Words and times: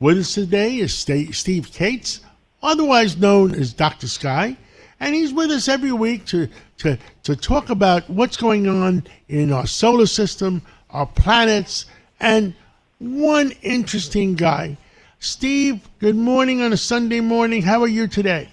With 0.00 0.16
us 0.16 0.32
today 0.32 0.76
is 0.76 0.94
Steve 0.94 1.70
Kates, 1.74 2.20
otherwise 2.62 3.18
known 3.18 3.54
as 3.54 3.74
Dr. 3.74 4.08
Sky, 4.08 4.56
and 4.98 5.14
he's 5.14 5.30
with 5.30 5.50
us 5.50 5.68
every 5.68 5.92
week 5.92 6.24
to, 6.26 6.48
to, 6.78 6.98
to 7.24 7.36
talk 7.36 7.68
about 7.68 8.08
what's 8.08 8.38
going 8.38 8.66
on 8.66 9.04
in 9.28 9.52
our 9.52 9.66
solar 9.66 10.06
system, 10.06 10.62
our 10.88 11.04
planets, 11.04 11.84
and 12.18 12.54
one 12.98 13.52
interesting 13.60 14.36
guy. 14.36 14.78
Steve, 15.18 15.86
good 15.98 16.16
morning 16.16 16.62
on 16.62 16.72
a 16.72 16.78
Sunday 16.78 17.20
morning. 17.20 17.60
How 17.60 17.82
are 17.82 17.88
you 17.88 18.08
today? 18.08 18.48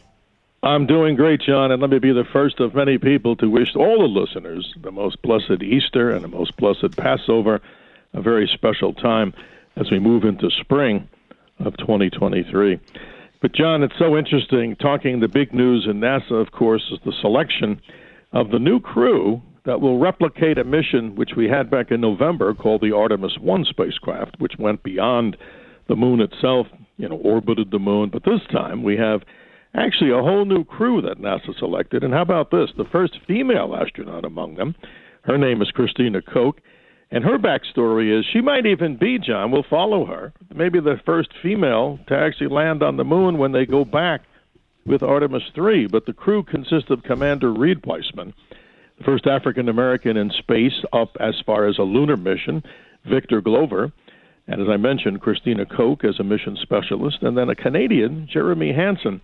I'm 0.64 0.86
doing 0.86 1.16
great, 1.16 1.40
John, 1.40 1.72
and 1.72 1.82
let 1.82 1.92
me 1.92 2.00
be 2.00 2.12
the 2.12 2.26
first 2.26 2.60
of 2.60 2.76
many 2.76 2.98
people 2.98 3.38
to 3.38 3.50
wish 3.50 3.74
all 3.74 4.00
the 4.00 4.20
listeners 4.20 4.74
the 4.82 4.92
most 4.92 5.22
blessed 5.22 5.64
Easter 5.64 6.10
and 6.12 6.26
the 6.26 6.28
most 6.28 6.58
blessed 6.58 6.98
Passover, 6.98 7.62
a 8.12 8.22
very 8.22 8.50
special 8.54 8.94
time 8.94 9.34
as 9.78 9.90
we 9.90 9.98
move 9.98 10.26
into 10.26 10.50
spring 10.50 11.08
of 11.60 11.78
2023. 11.78 12.80
But, 13.42 13.54
John, 13.54 13.84
it's 13.84 13.98
so 14.00 14.18
interesting 14.18 14.76
talking 14.76 15.20
the 15.20 15.28
big 15.28 15.54
news 15.54 15.88
in 15.90 16.00
NASA, 16.00 16.32
of 16.32 16.52
course, 16.52 16.84
is 16.92 17.00
the 17.06 17.14
selection 17.22 17.80
of 18.34 18.50
the 18.50 18.60
new 18.60 18.80
crew 18.80 19.42
that 19.66 19.82
will 19.82 20.00
replicate 20.00 20.58
a 20.58 20.64
mission 20.64 21.16
which 21.16 21.32
we 21.36 21.48
had 21.48 21.70
back 21.70 21.92
in 21.92 22.02
November 22.02 22.54
called 22.54 22.82
the 22.82 22.96
Artemis 22.96 23.38
1 23.40 23.66
spacecraft, 23.66 24.36
which 24.40 24.54
went 24.58 24.82
beyond 24.82 25.38
the 25.88 25.96
moon 25.96 26.22
itself, 26.22 26.68
you 26.98 27.08
know, 27.08 27.18
orbited 27.18 27.70
the 27.72 27.80
moon. 27.80 28.10
But 28.12 28.24
this 28.24 28.42
time 28.52 28.82
we 28.82 28.98
have 28.98 29.22
actually 29.76 30.12
a 30.12 30.22
whole 30.22 30.46
new 30.46 30.64
crew 30.64 31.02
that 31.02 31.20
NASA 31.20 31.58
selected. 31.60 32.04
And 32.04 32.14
how 32.14 32.22
about 32.22 32.50
this? 32.50 32.70
The 32.78 32.86
first 32.92 33.20
female 33.28 33.76
astronaut 33.76 34.26
among 34.26 34.56
them, 34.56 34.76
her 35.24 35.38
name 35.38 35.62
is 35.62 35.70
Christina 35.72 36.22
Koch. 36.22 36.60
And 37.10 37.24
her 37.24 37.38
backstory 37.38 38.18
is 38.18 38.26
she 38.26 38.42
might 38.42 38.66
even 38.66 38.98
be, 38.98 39.18
John, 39.18 39.52
we'll 39.52 39.64
follow 39.70 40.06
her, 40.06 40.34
maybe 40.54 40.80
the 40.80 41.00
first 41.06 41.30
female 41.42 42.00
to 42.08 42.18
actually 42.18 42.50
land 42.50 42.84
on 42.84 42.98
the 42.98 43.06
moon 43.06 43.38
when 43.38 43.54
they 43.54 43.66
go 43.66 43.86
back 43.86 44.22
with 44.86 45.04
Artemis 45.04 45.44
3. 45.56 45.88
But 45.88 46.06
the 46.06 46.14
crew 46.14 46.44
consists 46.44 46.90
of 46.90 47.04
Commander 47.04 47.54
Reid 47.54 47.86
Wiseman, 47.86 48.34
the 48.98 49.04
first 49.06 49.26
African 49.26 49.70
American 49.70 50.18
in 50.18 50.32
space 50.32 50.84
up 50.92 51.16
as 51.20 51.36
far 51.46 51.66
as 51.68 51.78
a 51.78 51.84
lunar 51.84 52.18
mission, 52.18 52.62
Victor 53.06 53.42
Glover, 53.42 53.92
and 54.48 54.62
as 54.62 54.68
I 54.70 54.78
mentioned, 54.78 55.22
Christina 55.22 55.66
Koch 55.66 56.06
as 56.06 56.20
a 56.20 56.24
mission 56.24 56.58
specialist, 56.62 57.22
and 57.22 57.38
then 57.38 57.50
a 57.50 57.56
Canadian, 57.56 58.28
Jeremy 58.32 58.72
Hansen 58.72 59.20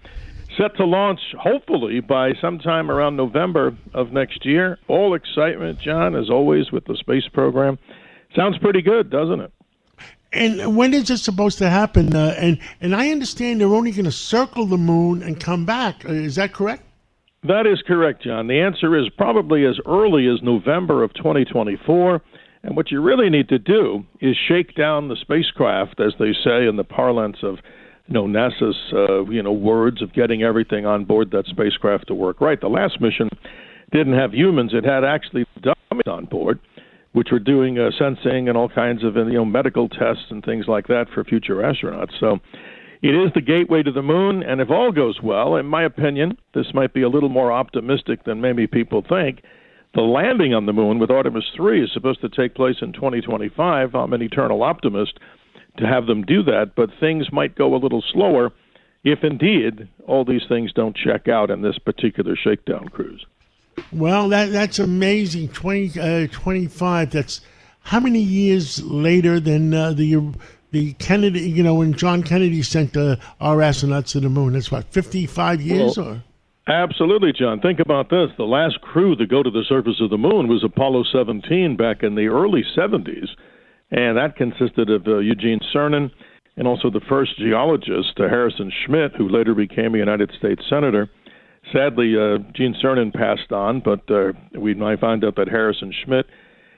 set 0.58 0.76
to 0.78 0.86
launch 0.86 1.20
hopefully 1.40 2.00
by 2.00 2.34
sometime 2.42 2.92
around 2.92 3.16
November 3.16 3.76
of 3.94 4.12
next 4.12 4.46
year. 4.46 4.78
All 4.88 5.14
excitement, 5.14 5.80
John, 5.80 6.16
as 6.16 6.30
always, 6.30 6.72
with 6.72 6.86
the 6.86 6.96
space 6.96 7.28
program. 7.32 7.78
Sounds 8.36 8.58
pretty 8.58 8.82
good, 8.82 9.10
doesn't 9.10 9.40
it? 9.40 9.52
And 10.32 10.76
when 10.76 10.94
is 10.94 11.08
this 11.08 11.22
supposed 11.22 11.60
to 11.60 11.70
happen? 11.70 12.16
Uh, 12.16 12.36
and 12.40 12.60
and 12.82 12.96
I 12.96 13.12
understand 13.12 13.62
they're 13.62 13.68
only 13.68 13.92
going 13.92 14.06
to 14.06 14.12
circle 14.12 14.66
the 14.66 14.78
moon 14.78 15.22
and 15.22 15.40
come 15.40 15.66
back. 15.66 16.04
Uh, 16.06 16.14
is 16.14 16.36
that 16.36 16.54
correct? 16.54 16.84
That 17.44 17.68
is 17.68 17.84
correct, 17.86 18.24
John. 18.24 18.48
The 18.48 18.60
answer 18.60 18.98
is 18.98 19.10
probably 19.18 19.66
as 19.66 19.78
early 19.86 20.28
as 20.28 20.42
November 20.42 21.04
of 21.04 21.14
2024. 21.14 22.22
And 22.64 22.78
what 22.78 22.90
you 22.90 23.02
really 23.02 23.30
need 23.30 23.50
to 23.50 23.60
do 23.60 24.06
is 24.22 24.38
shake 24.48 24.76
down 24.76 25.10
the 25.10 25.18
spacecraft, 25.18 26.00
as 26.00 26.14
they 26.18 26.34
say 26.44 26.66
in 26.66 26.78
the 26.78 26.86
parlance 26.86 27.38
of 27.44 27.60
you 28.08 28.14
know 28.14 28.26
NASA's 28.26 28.78
uh, 28.94 29.26
you 29.30 29.42
know 29.42 29.52
words 29.52 30.02
of 30.02 30.14
getting 30.14 30.44
everything 30.44 30.86
on 30.86 31.06
board 31.06 31.32
that 31.32 31.46
spacecraft 31.48 32.08
to 32.08 32.14
work 32.14 32.42
right. 32.42 32.60
The 32.60 32.68
last 32.68 33.00
mission 33.00 33.30
didn't 33.92 34.14
have 34.14 34.34
humans; 34.34 34.72
it 34.74 34.84
had 34.84 35.04
actually 35.04 35.46
dummies 35.62 36.08
on 36.08 36.26
board, 36.26 36.60
which 37.14 37.30
were 37.32 37.40
doing 37.40 37.80
uh, 37.80 37.92
sensing 37.98 38.50
and 38.50 38.58
all 38.58 38.70
kinds 38.70 39.04
of 39.04 39.16
you 39.16 39.34
know 39.34 39.46
medical 39.46 39.88
tests 39.90 40.26
and 40.30 40.44
things 40.44 40.66
like 40.68 40.88
that 40.88 41.06
for 41.14 41.24
future 41.24 41.56
astronauts. 41.56 42.20
So. 42.20 42.40
It 43.06 43.16
is 43.16 43.34
the 43.36 43.42
gateway 43.42 43.84
to 43.84 43.92
the 43.92 44.02
moon, 44.02 44.44
and 44.44 44.62
if 44.62 44.70
all 44.70 44.94
goes 44.94 45.20
well, 45.22 45.58
in 45.58 45.66
my 45.66 45.84
opinion, 45.84 46.38
this 46.54 46.68
might 46.74 46.94
be 46.94 47.02
a 47.02 47.10
little 47.10 47.28
more 47.28 47.52
optimistic 47.52 48.24
than 48.24 48.40
maybe 48.40 48.66
people 48.66 49.04
think. 49.06 49.42
The 49.94 50.02
landing 50.02 50.54
on 50.54 50.68
the 50.68 50.72
moon 50.72 51.00
with 51.00 51.12
Artemis 51.12 51.44
3 51.54 51.84
is 51.84 51.92
supposed 51.94 52.22
to 52.22 52.30
take 52.30 52.56
place 52.56 52.78
in 52.82 52.94
2025. 52.94 53.94
I'm 53.94 54.14
an 54.14 54.22
eternal 54.22 54.64
optimist 54.64 55.20
to 55.78 55.88
have 55.88 56.06
them 56.06 56.24
do 56.24 56.44
that, 56.44 56.74
but 56.76 56.90
things 57.00 57.32
might 57.32 57.56
go 57.56 57.76
a 57.76 57.78
little 57.78 58.04
slower 58.14 58.52
if 59.04 59.24
indeed 59.24 59.88
all 60.08 60.24
these 60.24 60.44
things 60.48 60.72
don't 60.74 60.96
check 60.96 61.28
out 61.28 61.50
in 61.50 61.62
this 61.62 61.78
particular 61.78 62.36
shakedown 62.36 62.88
cruise. 62.90 63.26
Well, 63.92 64.30
that 64.30 64.52
that's 64.52 64.80
amazing. 64.80 65.50
20, 65.50 66.00
uh, 66.00 66.28
25, 66.32 67.12
that's 67.12 67.42
how 67.82 68.00
many 68.00 68.20
years 68.20 68.84
later 68.84 69.40
than 69.40 69.74
uh, 69.74 69.94
the 69.94 70.34
the 70.72 70.94
Kennedy, 70.94 71.42
you 71.42 71.64
know, 71.64 71.76
when 71.76 71.94
John 71.94 72.24
Kennedy 72.24 72.64
sent 72.64 72.98
uh, 72.98 73.18
our 73.40 73.58
astronauts 73.58 74.12
to 74.14 74.20
the 74.20 74.30
moon? 74.30 74.54
That's 74.54 74.72
what, 74.72 74.86
55 74.86 75.62
years 75.62 75.98
well, 75.98 76.08
or? 76.08 76.24
Absolutely, 76.68 77.34
John. 77.34 77.60
Think 77.60 77.80
about 77.80 78.10
this. 78.10 78.30
The 78.38 78.46
last 78.46 78.80
crew 78.82 79.16
to 79.18 79.28
go 79.28 79.44
to 79.44 79.52
the 79.52 79.64
surface 79.68 80.00
of 80.02 80.10
the 80.10 80.18
moon 80.18 80.48
was 80.48 80.64
Apollo 80.64 81.04
17 81.12 81.76
back 81.76 82.04
in 82.04 82.16
the 82.16 82.28
early 82.28 82.64
70s 82.76 83.28
and 83.94 84.18
that 84.18 84.36
consisted 84.36 84.90
of 84.90 85.08
uh, 85.08 85.18
Eugene 85.20 85.60
Cernan 85.74 86.12
and 86.58 86.68
also 86.68 86.90
the 86.90 87.02
first 87.08 87.38
geologist, 87.38 88.20
uh, 88.20 88.24
Harrison 88.24 88.72
Schmitt, 88.86 89.16
who 89.16 89.30
later 89.30 89.54
became 89.54 89.96
a 89.96 90.00
United 90.00 90.32
States 90.38 90.62
Senator. 90.70 91.10
Sadly, 91.72 92.16
uh, 92.18 92.40
Gene 92.54 92.76
Cernan 92.84 93.14
passed 93.14 93.52
on, 93.52 93.80
but 93.80 94.02
uh, 94.12 94.34
we 94.60 94.74
might 94.74 95.00
find 95.00 95.24
out 95.24 95.36
that 95.38 95.48
Harrison 95.48 95.94
Schmitt 96.04 96.26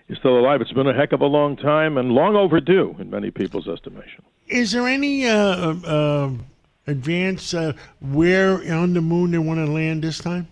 is 0.10 0.18
still 0.20 0.38
alive. 0.38 0.62
It's 0.62 0.72
been 0.72 0.88
a 0.88 0.94
heck 0.94 1.12
of 1.12 1.22
a 1.22 1.26
long 1.26 1.58
time 1.58 1.98
and 1.98 2.12
long 2.12 2.36
overdue 2.36 2.96
in 3.00 3.10
many 3.10 3.32
people's 3.32 3.68
estimation. 3.68 4.24
Is 4.48 4.74
there 4.74 4.88
any 4.88 5.28
uh, 5.28 5.74
uh, 5.74 6.32
advance 6.86 7.54
uh, 7.54 7.74
where 8.00 8.62
on 8.74 8.94
the 8.94 9.02
moon 9.02 9.32
they 9.32 9.40
want 9.40 9.66
to 9.66 9.72
land 9.72 10.04
this 10.04 10.20
time? 10.20 10.48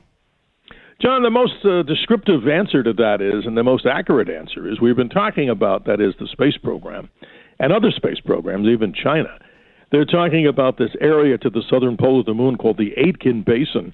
John, 1.02 1.24
the 1.24 1.30
most 1.30 1.66
uh, 1.66 1.84
descriptive 1.84 2.48
answer 2.48 2.84
to 2.84 2.94
that 2.94 3.22
is, 3.22 3.46
and 3.46 3.58
the 3.58 3.64
most 3.64 3.86
accurate 3.86 4.30
answer 4.30 4.70
is, 4.70 4.80
we've 4.80 4.96
been 4.96 5.10
talking 5.10 5.50
about 5.50 5.86
that 5.86 6.00
is 6.00 6.14
the 6.20 6.28
space 6.28 6.58
program 6.58 7.10
and 7.60 7.74
other 7.74 7.92
space 7.92 8.20
programs, 8.20 8.68
even 8.68 8.94
China. 8.94 9.38
They're 9.92 10.06
talking 10.06 10.48
about 10.48 10.78
this 10.78 10.96
area 11.02 11.38
to 11.38 11.50
the 11.50 11.64
southern 11.70 11.98
pole 11.98 12.20
of 12.20 12.26
the 12.26 12.34
moon 12.34 12.58
called 12.58 12.78
the 12.78 12.94
Aitken 12.98 13.44
Basin. 13.44 13.94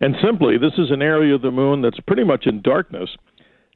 And 0.00 0.16
simply, 0.22 0.58
this 0.58 0.72
is 0.78 0.90
an 0.90 1.02
area 1.02 1.34
of 1.34 1.42
the 1.42 1.50
moon 1.50 1.82
that's 1.82 2.00
pretty 2.06 2.24
much 2.24 2.46
in 2.46 2.62
darkness. 2.62 3.10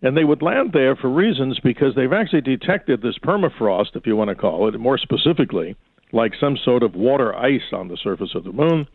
And 0.02 0.16
they 0.16 0.24
would 0.24 0.42
land 0.42 0.70
there 0.72 0.96
for 0.96 1.08
reasons 1.08 1.60
because 1.62 1.94
they've 1.94 2.12
actually 2.12 2.40
detected 2.40 3.02
this 3.02 3.18
permafrost, 3.24 3.94
if 3.94 4.06
you 4.06 4.16
want 4.16 4.30
to 4.30 4.34
call 4.34 4.68
it, 4.68 4.78
more 4.78 4.98
specifically, 4.98 5.76
like 6.12 6.32
some 6.40 6.56
sort 6.64 6.82
of 6.82 6.94
water 6.94 7.34
ice 7.34 7.72
on 7.72 7.88
the 7.88 7.96
surface 8.02 8.34
of 8.34 8.44
the 8.44 8.52
moon. 8.52 8.86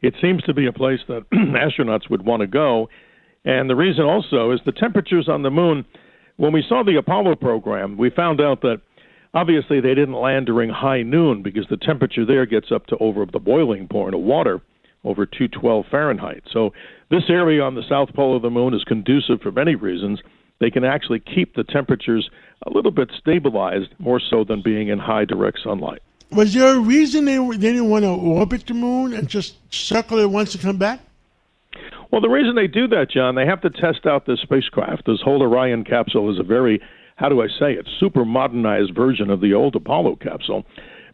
It 0.00 0.14
seems 0.20 0.42
to 0.44 0.54
be 0.54 0.66
a 0.66 0.72
place 0.72 1.00
that 1.08 1.28
astronauts 1.32 2.08
would 2.10 2.24
want 2.24 2.40
to 2.42 2.46
go 2.46 2.88
and 3.44 3.68
the 3.68 3.76
reason 3.76 4.04
also 4.04 4.52
is 4.52 4.60
the 4.64 4.72
temperatures 4.72 5.28
on 5.28 5.42
the 5.42 5.50
moon. 5.50 5.84
When 6.36 6.52
we 6.52 6.64
saw 6.68 6.82
the 6.82 6.96
Apollo 6.96 7.36
program, 7.36 7.96
we 7.96 8.10
found 8.10 8.40
out 8.40 8.60
that 8.62 8.80
obviously 9.34 9.80
they 9.80 9.94
didn't 9.94 10.14
land 10.14 10.46
during 10.46 10.70
high 10.70 11.02
noon 11.02 11.42
because 11.42 11.66
the 11.68 11.76
temperature 11.76 12.24
there 12.24 12.46
gets 12.46 12.70
up 12.72 12.86
to 12.86 12.96
over 12.98 13.26
the 13.26 13.38
boiling 13.40 13.88
point 13.88 14.14
of 14.14 14.20
water, 14.20 14.60
over 15.04 15.26
212 15.26 15.86
Fahrenheit. 15.90 16.44
So 16.52 16.72
this 17.10 17.24
area 17.28 17.62
on 17.62 17.74
the 17.74 17.82
south 17.88 18.14
pole 18.14 18.36
of 18.36 18.42
the 18.42 18.50
moon 18.50 18.74
is 18.74 18.84
conducive 18.84 19.40
for 19.42 19.50
many 19.50 19.74
reasons. 19.74 20.20
They 20.60 20.70
can 20.70 20.84
actually 20.84 21.20
keep 21.20 21.56
the 21.56 21.64
temperatures 21.64 22.30
a 22.66 22.70
little 22.70 22.92
bit 22.92 23.10
stabilized, 23.18 23.90
more 23.98 24.20
so 24.20 24.44
than 24.44 24.62
being 24.62 24.88
in 24.88 24.98
high 25.00 25.24
direct 25.24 25.58
sunlight. 25.64 26.02
Was 26.30 26.54
there 26.54 26.76
a 26.76 26.78
reason 26.78 27.24
they, 27.24 27.36
they 27.36 27.72
didn't 27.72 27.90
want 27.90 28.04
to 28.04 28.10
orbit 28.10 28.66
the 28.66 28.74
moon 28.74 29.12
and 29.12 29.28
just 29.28 29.56
circle 29.74 30.18
it 30.18 30.30
once 30.30 30.52
to 30.52 30.58
come 30.58 30.78
back? 30.78 31.00
Well, 32.12 32.20
the 32.20 32.28
reason 32.28 32.54
they 32.54 32.66
do 32.66 32.86
that, 32.88 33.10
John, 33.10 33.36
they 33.36 33.46
have 33.46 33.62
to 33.62 33.70
test 33.70 34.04
out 34.04 34.26
this 34.26 34.40
spacecraft. 34.42 35.04
This 35.06 35.22
whole 35.24 35.42
Orion 35.42 35.82
capsule 35.82 36.30
is 36.30 36.38
a 36.38 36.42
very, 36.42 36.78
how 37.16 37.30
do 37.30 37.40
I 37.40 37.46
say 37.46 37.72
it, 37.72 37.88
super 37.98 38.26
modernized 38.26 38.94
version 38.94 39.30
of 39.30 39.40
the 39.40 39.54
old 39.54 39.74
Apollo 39.74 40.16
capsule. 40.16 40.66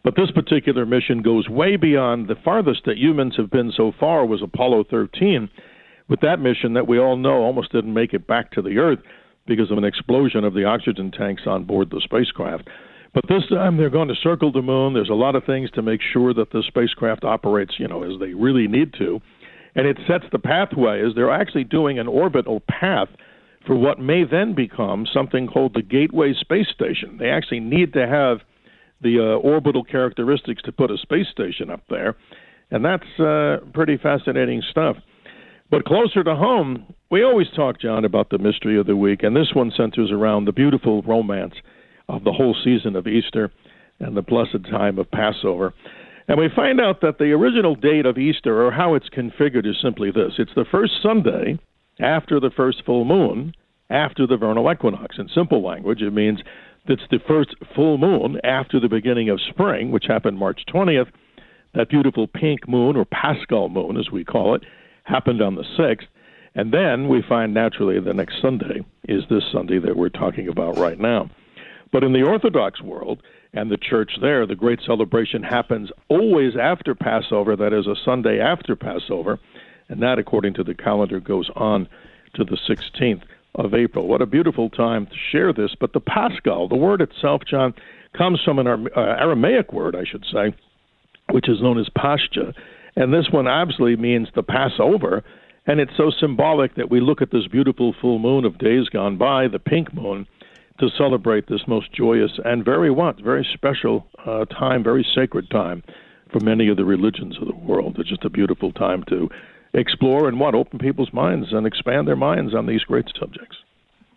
But 0.03 0.15
this 0.17 0.29
particular 0.31 0.85
mission 0.85 1.21
goes 1.21 1.47
way 1.47 1.77
beyond 1.77 2.27
the 2.27 2.35
farthest 2.43 2.81
that 2.85 2.97
humans 2.97 3.35
have 3.37 3.49
been 3.49 3.71
so 3.75 3.93
far 3.97 4.25
was 4.25 4.41
Apollo 4.43 4.85
13. 4.91 5.49
With 6.09 6.19
that 6.19 6.41
mission 6.41 6.73
that 6.73 6.87
we 6.87 6.99
all 6.99 7.15
know 7.15 7.43
almost 7.43 7.71
didn't 7.71 7.93
make 7.93 8.13
it 8.13 8.27
back 8.27 8.51
to 8.51 8.61
the 8.61 8.77
Earth 8.77 8.99
because 9.47 9.71
of 9.71 9.77
an 9.77 9.85
explosion 9.85 10.43
of 10.43 10.53
the 10.53 10.65
oxygen 10.65 11.11
tanks 11.11 11.43
on 11.45 11.63
board 11.63 11.91
the 11.91 12.01
spacecraft. 12.03 12.67
But 13.13 13.23
this 13.29 13.43
time 13.49 13.77
they're 13.77 13.89
going 13.89 14.09
to 14.09 14.15
circle 14.21 14.51
the 14.51 14.61
moon. 14.61 14.93
There's 14.93 15.09
a 15.09 15.13
lot 15.13 15.35
of 15.35 15.45
things 15.45 15.71
to 15.71 15.81
make 15.81 16.01
sure 16.11 16.33
that 16.33 16.51
the 16.51 16.61
spacecraft 16.67 17.23
operates, 17.23 17.75
you 17.79 17.87
know, 17.87 18.03
as 18.03 18.19
they 18.19 18.33
really 18.33 18.67
need 18.67 18.93
to 18.99 19.21
and 19.79 19.87
it 19.87 19.97
sets 20.05 20.25
the 20.33 20.39
pathway 20.39 21.01
as 21.01 21.15
they're 21.15 21.31
actually 21.31 21.63
doing 21.63 21.99
an 21.99 22.07
orbital 22.07 22.61
path 22.67 23.07
for 23.65 23.77
what 23.77 23.97
may 23.97 24.25
then 24.25 24.53
become 24.53 25.07
something 25.13 25.47
called 25.47 25.73
the 25.73 25.81
Gateway 25.81 26.33
Space 26.33 26.67
Station. 26.67 27.17
They 27.17 27.29
actually 27.29 27.61
need 27.61 27.93
to 27.93 28.05
have 28.05 28.39
the 29.01 29.19
uh, 29.19 29.39
orbital 29.39 29.85
characteristics 29.85 30.61
to 30.63 30.73
put 30.73 30.91
a 30.91 30.97
space 30.97 31.27
station 31.31 31.69
up 31.69 31.81
there, 31.89 32.17
and 32.71 32.83
that's 32.83 33.19
uh, 33.21 33.59
pretty 33.73 33.95
fascinating 33.95 34.61
stuff. 34.69 34.97
But 35.71 35.85
closer 35.85 36.25
to 36.25 36.35
home, 36.35 36.93
we 37.09 37.23
always 37.23 37.47
talk, 37.55 37.79
John, 37.79 38.03
about 38.03 38.31
the 38.31 38.37
mystery 38.37 38.77
of 38.77 38.85
the 38.85 38.97
week, 38.97 39.23
and 39.23 39.33
this 39.33 39.51
one 39.53 39.71
centers 39.77 40.11
around 40.11 40.43
the 40.43 40.51
beautiful 40.51 41.03
romance 41.03 41.53
of 42.09 42.25
the 42.25 42.33
whole 42.33 42.55
season 42.65 42.97
of 42.97 43.07
Easter 43.07 43.49
and 44.01 44.17
the 44.17 44.21
blessed 44.21 44.65
time 44.69 44.99
of 44.99 45.09
Passover. 45.09 45.73
And 46.29 46.39
we 46.39 46.47
find 46.55 46.79
out 46.79 47.01
that 47.01 47.17
the 47.17 47.31
original 47.31 47.73
date 47.73 48.05
of 48.05 48.19
Easter, 48.19 48.63
or 48.63 48.71
how 48.71 48.93
it's 48.93 49.09
configured, 49.09 49.67
is 49.67 49.75
simply 49.81 50.11
this 50.11 50.33
it's 50.37 50.53
the 50.55 50.65
first 50.71 50.93
Sunday 51.01 51.57
after 51.99 52.39
the 52.39 52.51
first 52.55 52.83
full 52.85 53.03
moon, 53.03 53.53
after 53.89 54.27
the 54.27 54.37
vernal 54.37 54.71
equinox. 54.71 55.17
In 55.17 55.27
simple 55.33 55.65
language, 55.65 56.03
it 56.03 56.13
means 56.13 56.41
it's 56.85 57.01
the 57.09 57.17
first 57.27 57.55
full 57.75 57.97
moon 57.97 58.39
after 58.43 58.79
the 58.79 58.87
beginning 58.87 59.29
of 59.29 59.41
spring, 59.41 59.89
which 59.89 60.05
happened 60.07 60.37
March 60.37 60.61
20th. 60.71 61.07
That 61.73 61.89
beautiful 61.89 62.27
pink 62.27 62.67
moon, 62.69 62.95
or 62.95 63.05
Paschal 63.05 63.69
moon 63.69 63.97
as 63.97 64.11
we 64.11 64.23
call 64.23 64.53
it, 64.53 64.63
happened 65.05 65.41
on 65.41 65.55
the 65.55 65.65
6th. 65.79 66.05
And 66.53 66.71
then 66.71 67.07
we 67.07 67.23
find 67.27 67.55
naturally 67.55 67.99
the 67.99 68.13
next 68.13 68.35
Sunday 68.39 68.85
is 69.07 69.23
this 69.31 69.43
Sunday 69.51 69.79
that 69.79 69.97
we're 69.97 70.09
talking 70.09 70.47
about 70.47 70.77
right 70.77 70.99
now. 70.99 71.31
But 71.91 72.03
in 72.03 72.13
the 72.13 72.21
Orthodox 72.21 72.83
world 72.83 73.23
and 73.53 73.71
the 73.71 73.77
church 73.77 74.11
there, 74.21 74.45
the 74.45 74.55
great 74.55 74.79
celebration 74.85 75.43
happens 75.43 75.89
always 76.07 76.53
after 76.55 76.93
Passover, 76.93 77.55
that 77.55 77.73
is, 77.73 77.87
a 77.87 77.95
Sunday 78.05 78.39
after 78.39 78.75
Passover, 78.75 79.39
and 79.87 80.01
that, 80.01 80.19
according 80.19 80.53
to 80.55 80.63
the 80.63 80.75
calendar, 80.75 81.19
goes 81.19 81.49
on 81.55 81.87
to 82.35 82.43
the 82.43 82.57
16th 82.69 83.23
of 83.55 83.73
April. 83.73 84.07
What 84.07 84.21
a 84.21 84.27
beautiful 84.27 84.69
time 84.69 85.07
to 85.07 85.15
share 85.31 85.51
this. 85.51 85.71
But 85.79 85.93
the 85.93 85.99
Paschal, 85.99 86.67
the 86.67 86.75
word 86.75 87.01
itself, 87.01 87.41
John, 87.49 87.73
comes 88.15 88.39
from 88.43 88.59
an 88.59 88.67
uh, 88.67 88.79
Aramaic 88.95 89.73
word, 89.73 89.95
I 89.95 90.03
should 90.03 90.25
say, 90.31 90.53
which 91.31 91.49
is 91.49 91.61
known 91.61 91.79
as 91.79 91.89
Pascha. 91.95 92.53
And 92.95 93.13
this 93.13 93.29
one 93.31 93.47
absolutely 93.47 94.01
means 94.01 94.27
the 94.35 94.43
Passover. 94.43 95.23
And 95.65 95.79
it's 95.79 95.95
so 95.97 96.11
symbolic 96.19 96.75
that 96.75 96.89
we 96.89 96.99
look 96.99 97.21
at 97.21 97.31
this 97.31 97.47
beautiful 97.47 97.95
full 97.99 98.19
moon 98.19 98.45
of 98.45 98.57
days 98.57 98.87
gone 98.89 99.17
by, 99.17 99.47
the 99.47 99.59
pink 99.59 99.93
moon, 99.93 100.27
to 100.79 100.89
celebrate 100.97 101.47
this 101.47 101.67
most 101.67 101.91
joyous 101.93 102.31
and 102.45 102.65
very 102.65 102.91
what 102.91 103.19
very 103.19 103.47
special 103.53 104.07
uh, 104.25 104.45
time, 104.45 104.83
very 104.83 105.05
sacred 105.15 105.49
time 105.49 105.83
for 106.31 106.39
many 106.39 106.67
of 106.67 106.77
the 106.77 106.85
religions 106.85 107.37
of 107.41 107.47
the 107.47 107.55
world. 107.55 107.97
It's 107.99 108.09
just 108.09 108.25
a 108.25 108.29
beautiful 108.29 108.71
time 108.71 109.03
to 109.09 109.29
explore 109.73 110.27
and 110.27 110.39
what 110.39 110.55
open 110.55 110.79
people's 110.79 111.13
minds 111.13 111.51
and 111.51 111.65
expand 111.65 112.07
their 112.07 112.15
minds 112.15 112.55
on 112.55 112.65
these 112.65 112.83
great 112.83 113.05
subjects. 113.19 113.57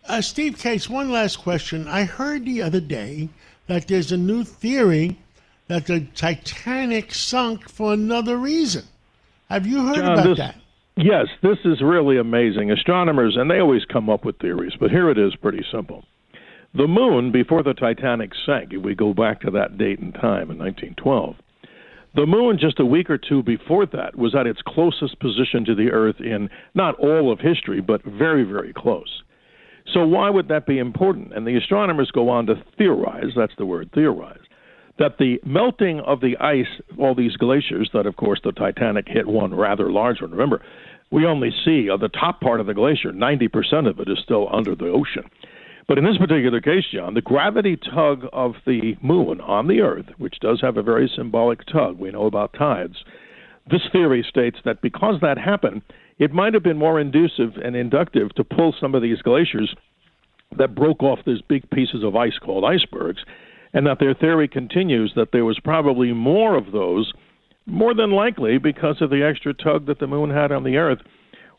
Uh, 0.07 0.21
Steve 0.21 0.57
Kates, 0.57 0.89
one 0.89 1.11
last 1.11 1.37
question. 1.37 1.87
I 1.87 2.03
heard 2.03 2.45
the 2.45 2.61
other 2.61 2.81
day 2.81 3.29
that 3.67 3.87
there's 3.87 4.11
a 4.11 4.17
new 4.17 4.43
theory 4.43 5.17
that 5.67 5.87
the 5.87 6.01
Titanic 6.15 7.13
sunk 7.13 7.69
for 7.69 7.93
another 7.93 8.37
reason. 8.37 8.83
Have 9.49 9.65
you 9.65 9.85
heard 9.87 9.95
John, 9.95 10.13
about 10.13 10.23
this, 10.25 10.37
that? 10.39 10.55
Yes, 10.97 11.27
this 11.41 11.57
is 11.63 11.81
really 11.81 12.17
amazing. 12.17 12.71
Astronomers, 12.71 13.37
and 13.37 13.49
they 13.49 13.59
always 13.59 13.85
come 13.85 14.09
up 14.09 14.25
with 14.25 14.37
theories, 14.39 14.73
but 14.79 14.91
here 14.91 15.09
it 15.09 15.17
is 15.17 15.35
pretty 15.35 15.63
simple. 15.71 16.03
The 16.75 16.87
moon, 16.87 17.31
before 17.31 17.61
the 17.61 17.75
Titanic 17.75 18.31
sank, 18.45 18.73
if 18.73 18.81
we 18.81 18.95
go 18.95 19.13
back 19.13 19.41
to 19.41 19.51
that 19.51 19.77
date 19.77 19.99
and 19.99 20.13
time 20.13 20.49
in 20.49 20.57
1912, 20.57 21.35
the 22.15 22.25
moon, 22.25 22.57
just 22.59 22.79
a 22.79 22.85
week 22.85 23.09
or 23.09 23.17
two 23.17 23.43
before 23.43 23.85
that, 23.87 24.15
was 24.15 24.35
at 24.35 24.47
its 24.47 24.61
closest 24.65 25.19
position 25.19 25.65
to 25.65 25.75
the 25.75 25.91
Earth 25.91 26.19
in 26.19 26.49
not 26.73 26.97
all 26.99 27.31
of 27.31 27.39
history, 27.39 27.81
but 27.81 28.03
very, 28.03 28.43
very 28.43 28.73
close. 28.73 29.23
So, 29.93 30.05
why 30.05 30.29
would 30.29 30.47
that 30.47 30.65
be 30.65 30.79
important? 30.79 31.33
And 31.33 31.45
the 31.45 31.57
astronomers 31.57 32.11
go 32.11 32.29
on 32.29 32.45
to 32.47 32.55
theorize 32.77 33.33
that's 33.35 33.55
the 33.57 33.65
word, 33.65 33.89
theorize 33.93 34.39
that 34.99 35.17
the 35.17 35.39
melting 35.43 35.99
of 36.01 36.21
the 36.21 36.37
ice, 36.37 36.81
all 36.99 37.15
these 37.15 37.35
glaciers 37.35 37.89
that, 37.93 38.05
of 38.05 38.15
course, 38.15 38.39
the 38.43 38.51
Titanic 38.51 39.07
hit 39.07 39.27
one 39.27 39.53
rather 39.53 39.91
large 39.91 40.21
one. 40.21 40.31
Remember, 40.31 40.61
we 41.11 41.25
only 41.25 41.51
see 41.65 41.89
uh, 41.89 41.97
the 41.97 42.09
top 42.09 42.41
part 42.41 42.59
of 42.59 42.67
the 42.67 42.73
glacier, 42.73 43.11
90% 43.11 43.89
of 43.89 43.99
it 43.99 44.09
is 44.09 44.19
still 44.23 44.47
under 44.53 44.75
the 44.75 44.87
ocean. 44.87 45.29
But 45.87 45.97
in 45.97 46.05
this 46.05 46.17
particular 46.17 46.61
case, 46.61 46.85
John, 46.93 47.13
the 47.13 47.21
gravity 47.21 47.77
tug 47.77 48.25
of 48.31 48.55
the 48.65 48.95
moon 49.01 49.41
on 49.41 49.67
the 49.67 49.81
Earth, 49.81 50.05
which 50.17 50.39
does 50.39 50.61
have 50.61 50.77
a 50.77 50.83
very 50.83 51.11
symbolic 51.13 51.65
tug, 51.65 51.99
we 51.99 52.11
know 52.11 52.25
about 52.25 52.53
tides, 52.53 53.03
this 53.69 53.81
theory 53.91 54.25
states 54.27 54.57
that 54.65 54.81
because 54.81 55.15
that 55.21 55.37
happened, 55.37 55.81
it 56.19 56.33
might 56.33 56.53
have 56.53 56.63
been 56.63 56.77
more 56.77 56.99
inducive 56.99 57.57
and 57.63 57.75
inductive 57.75 58.33
to 58.35 58.43
pull 58.43 58.73
some 58.79 58.95
of 58.95 59.01
these 59.01 59.21
glaciers 59.21 59.75
that 60.57 60.75
broke 60.75 61.01
off 61.01 61.19
these 61.25 61.41
big 61.47 61.69
pieces 61.71 62.03
of 62.03 62.15
ice 62.15 62.37
called 62.43 62.63
icebergs, 62.63 63.23
and 63.73 63.87
that 63.87 63.99
their 63.99 64.13
theory 64.13 64.47
continues 64.47 65.13
that 65.15 65.31
there 65.31 65.45
was 65.45 65.59
probably 65.59 66.13
more 66.13 66.55
of 66.55 66.71
those, 66.71 67.11
more 67.65 67.93
than 67.93 68.11
likely 68.11 68.57
because 68.57 69.01
of 69.01 69.09
the 69.09 69.23
extra 69.23 69.53
tug 69.53 69.85
that 69.87 69.99
the 69.99 70.07
moon 70.07 70.29
had 70.29 70.51
on 70.51 70.63
the 70.63 70.77
Earth. 70.77 70.99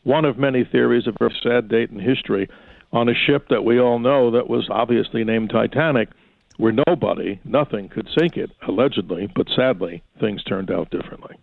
One 0.03 0.25
of 0.25 0.37
many 0.37 0.63
theories, 0.63 1.07
of 1.07 1.15
a 1.19 1.29
sad 1.43 1.67
date 1.67 1.89
in 1.89 1.99
history 1.99 2.47
on 2.95 3.09
a 3.09 3.13
ship 3.13 3.49
that 3.49 3.63
we 3.63 3.79
all 3.79 3.99
know 3.99 4.31
that 4.31 4.49
was 4.49 4.67
obviously 4.69 5.23
named 5.23 5.49
Titanic, 5.49 6.09
where 6.57 6.73
nobody, 6.87 7.39
nothing 7.43 7.89
could 7.89 8.07
sink 8.17 8.37
it, 8.37 8.49
allegedly, 8.67 9.29
but 9.35 9.47
sadly, 9.55 10.01
things 10.19 10.43
turned 10.43 10.71
out 10.71 10.89
differently. 10.89 11.35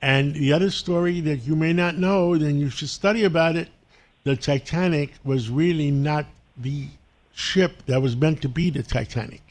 And 0.00 0.34
the 0.34 0.52
other 0.52 0.70
story 0.70 1.20
that 1.20 1.46
you 1.46 1.56
may 1.56 1.72
not 1.72 1.96
know, 1.96 2.36
then 2.36 2.58
you 2.58 2.70
should 2.70 2.88
study 2.88 3.24
about 3.24 3.56
it. 3.56 3.68
The 4.24 4.36
Titanic 4.36 5.14
was 5.24 5.50
really 5.50 5.90
not 5.90 6.26
the 6.56 6.88
ship 7.34 7.84
that 7.86 8.00
was 8.00 8.16
meant 8.16 8.40
to 8.42 8.48
be 8.48 8.70
the 8.70 8.82
Titanic. 8.82 9.42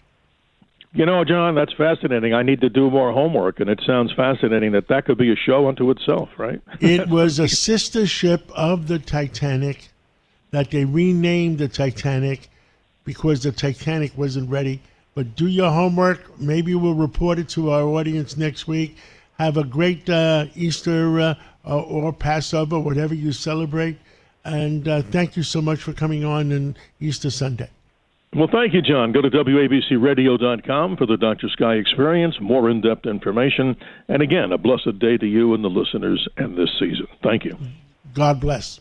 You 0.96 1.06
know, 1.08 1.24
John, 1.24 1.56
that's 1.56 1.74
fascinating. 1.74 2.34
I 2.34 2.44
need 2.44 2.62
to 2.62 2.70
do 2.70 2.90
more 2.92 3.12
homework, 3.12 3.60
and 3.60 3.70
it 3.70 3.82
sounds 3.86 4.12
fascinating 4.14 4.74
that 4.74 4.90
that 4.90 5.06
could 5.06 5.18
be 5.18 5.32
a 5.32 5.36
show 5.36 5.68
unto 5.68 5.90
itself, 5.90 6.30
right? 6.38 6.62
it 6.80 7.10
was 7.10 7.40
a 7.40 7.48
sister 7.68 8.06
ship 8.06 8.52
of 8.56 8.88
the 8.88 9.00
Titanic 9.00 9.90
that 10.54 10.70
they 10.70 10.86
renamed 10.86 11.58
the 11.58 11.68
Titanic 11.68 12.48
because 13.06 13.42
the 13.42 13.52
Titanic 13.52 14.16
wasn't 14.16 14.48
ready. 14.52 14.80
But 15.16 15.36
do 15.36 15.48
your 15.48 15.72
homework. 15.72 16.40
Maybe 16.40 16.76
we'll 16.76 16.94
report 16.94 17.40
it 17.40 17.50
to 17.50 17.72
our 17.72 17.82
audience 17.82 18.38
next 18.38 18.68
week. 18.68 18.96
Have 19.40 19.58
a 19.58 19.64
great 19.64 20.08
uh, 20.08 20.46
Easter 20.54 21.20
uh, 21.20 21.36
or 21.66 22.14
Passover, 22.14 22.80
whatever 22.80 23.16
you 23.16 23.32
celebrate. 23.32 23.98
And 24.46 24.88
uh, 24.88 25.02
thank 25.02 25.36
you 25.36 25.42
so 25.42 25.60
much 25.60 25.82
for 25.82 25.92
coming 25.92 26.24
on 26.24 26.54
on 26.54 26.78
Easter 27.00 27.32
Sunday. 27.32 27.72
Well, 28.36 28.50
thank 28.52 28.76
you, 28.76 28.84
John. 28.84 29.12
Go 29.12 29.22
to 29.22 29.32
WABCRadio.com 29.32 30.98
for 30.98 31.08
the 31.08 31.18
Dr. 31.18 31.50
Sky 31.50 31.76
Experience, 31.76 32.36
more 32.40 32.70
in 32.70 32.82
depth 32.82 33.08
information. 33.08 33.76
And 34.08 34.22
again, 34.22 34.52
a 34.52 34.60
blessed 34.60 35.00
day 35.00 35.18
to 35.18 35.26
you 35.26 35.56
and 35.56 35.64
the 35.64 35.70
listeners 35.70 36.28
and 36.38 36.56
this 36.56 36.70
season. 36.80 37.08
Thank 37.24 37.44
you. 37.44 37.58
God 38.14 38.40
bless. 38.40 38.80